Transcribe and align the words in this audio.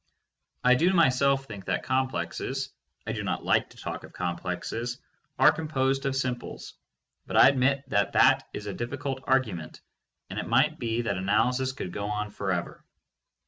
I 0.63 0.73
do 0.73 0.91
myself 0.95 1.45
think 1.45 1.65
that 1.65 1.83
complexes— 1.83 2.71
I 3.05 3.11
do 3.11 3.21
not 3.21 3.45
like 3.45 3.69
to 3.69 3.77
talk 3.77 4.03
of 4.03 4.13
complexes— 4.13 4.95
but 5.37 5.43
that 5.43 5.45
facts 5.49 5.59
are 5.59 5.61
composed 5.61 6.05
of 6.07 6.15
simples, 6.15 6.73
but 7.27 7.37
I 7.37 7.47
admit 7.47 7.87
that 7.89 8.13
that 8.13 8.49
is 8.51 8.65
a 8.65 8.73
difficult 8.73 9.23
argument, 9.27 9.81
and 10.31 10.39
it 10.39 10.47
might 10.47 10.79
be 10.79 11.03
that 11.03 11.17
analysis 11.19 11.71
could 11.71 11.93
go 11.93 12.07
on 12.07 12.31
forever. 12.31 12.83